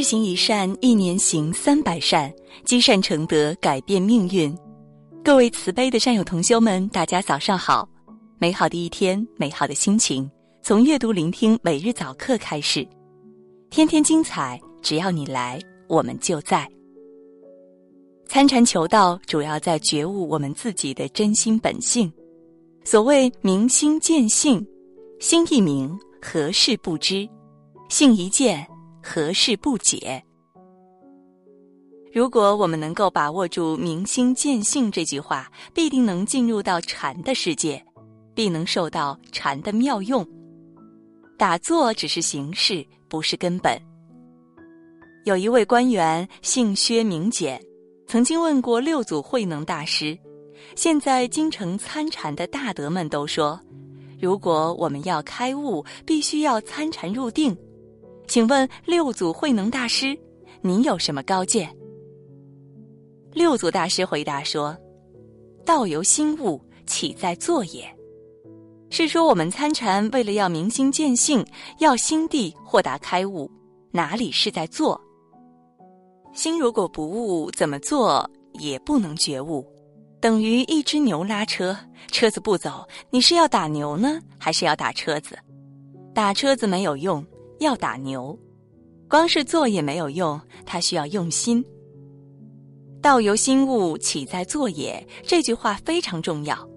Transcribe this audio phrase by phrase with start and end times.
[0.00, 2.32] 日行一善，一年行三百善，
[2.64, 4.50] 积善成德，改变命运。
[5.22, 7.86] 各位慈悲的善友同修们，大家早上好！
[8.38, 10.26] 美好的一天，美好的心情，
[10.62, 12.82] 从阅读、聆听每日早课开始，
[13.68, 14.58] 天天精彩。
[14.80, 16.66] 只要你来，我们就在。
[18.26, 22.10] 参禅求道，主要在觉悟我们自己的真心本性。
[22.84, 24.66] 所谓明心见性，
[25.18, 27.28] 心一明，何事不知？
[27.90, 28.66] 性一见。
[29.02, 30.22] 何事不解？
[32.12, 37.82] 如果我们能够把握住“明心见性”这句话，必定能进入到禅的世界，
[38.34, 40.26] 必能受到禅的妙用。
[41.38, 43.80] 打坐只是形式，不是根本。
[45.24, 47.62] 有一位官员姓薛名简，
[48.06, 50.18] 曾经问过六祖慧能大师
[50.76, 53.58] ：“现在京城参禅的大德们都说，
[54.20, 57.56] 如果我们要开悟，必须要参禅入定。”
[58.30, 60.16] 请问六祖慧能大师，
[60.60, 61.68] 您有什么高见？
[63.32, 64.78] 六祖大师回答说
[65.66, 67.84] ：“道由心悟，岂在坐也？”
[68.88, 71.44] 是说我们参禅为了要明心见性，
[71.80, 73.50] 要心地豁达开悟，
[73.90, 75.00] 哪里是在做？
[76.32, 79.66] 心如果不悟，怎么做也不能觉悟，
[80.20, 81.76] 等于一只牛拉车，
[82.12, 85.36] 车子不走，你是要打牛呢，还是要打车子？
[86.14, 87.26] 打车子没有用。
[87.60, 88.36] 要打牛，
[89.06, 91.62] 光是做也没有用，他需要用心。
[93.02, 95.06] 道由心悟，岂在坐也？
[95.22, 96.68] 这句话非常重要，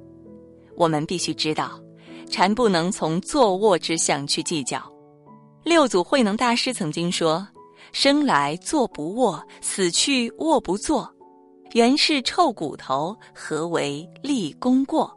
[0.76, 1.80] 我们必须知道，
[2.30, 4.82] 禅不能从坐卧之相去计较。
[5.64, 7.48] 六祖慧能大师曾经说
[7.94, 11.10] ：“生来坐不卧，死去卧不坐，
[11.72, 15.10] 原是臭骨头，何为立功过？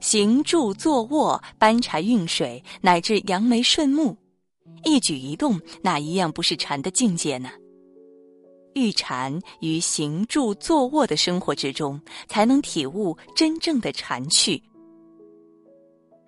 [0.00, 4.14] 行住坐卧，搬柴运水，乃至扬眉顺目。”
[4.84, 7.50] 一举一动，哪一样不是禅的境界呢？
[8.74, 14.62] 遇禅于行住坐卧的生活之中，才能体悟真正的禅趣。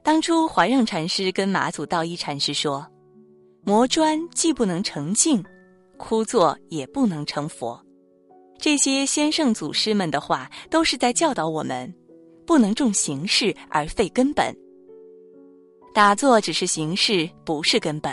[0.03, 2.84] 当初怀让禅师跟马祖道一禅师说
[3.62, 5.44] ：“磨砖既不能成镜，
[5.97, 7.81] 枯坐也不能成佛。”
[8.59, 11.94] 这些先圣祖师们的话，都是在教导我们，
[12.44, 14.54] 不能重形式而废根本。
[15.94, 18.12] 打坐只是形式，不是根本。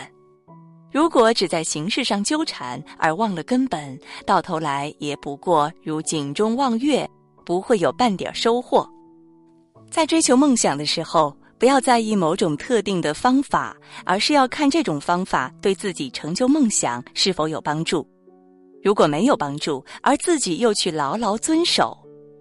[0.90, 7.08] 如果只在形式上纠缠而忘了根本，到头来也不过如井中望月，
[7.44, 8.88] 不会有半点收获。
[9.90, 18.06] 在追求梦想的时候，不要在意某种特定的方法，而是要看这种方法对自己成就梦想是否有帮助。
[18.82, 21.98] 如果没有帮助，而自己又去牢牢遵守，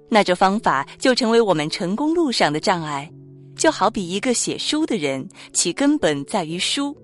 [0.09, 3.09] 那这方法就成为我们成功路上的障碍。
[3.57, 6.95] 就好比一个写书的人，其根本在于书。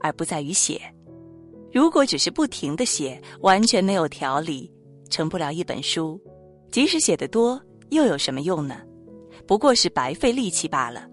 [0.00, 0.80] 而不在于写。
[1.72, 4.70] 如果只是不停的写，完全没有条理，
[5.10, 6.20] 成不了一本书。
[6.70, 7.60] 即使写得多，
[7.90, 8.80] 又有什么用呢？
[9.46, 11.06] 不过是白费力气罢了。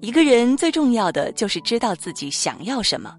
[0.00, 3.14] 一个人最重要的就是知道自己想要什么，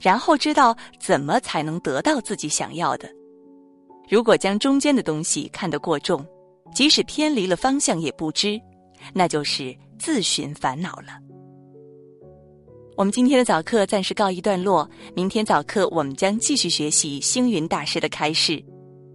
[0.00, 3.08] 然后知道怎么才能得到自己想要的。
[4.08, 6.26] 如果将中间的东西看得过重，
[6.74, 8.60] 即使偏离了方向也不知，
[9.12, 11.18] 那就是自寻烦恼了。
[12.96, 18.64] 我们今天的早课暂时告一段落，明天早课我们将继续学习星云大师的开示，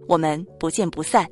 [0.06, 1.26] 我们不见不散。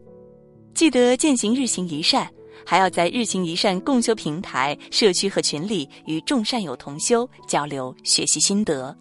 [0.73, 2.27] 记得践行日行一善，
[2.65, 8.97] 还要在日行一善共修平台、社区和群里与众善友同修交流学习心得。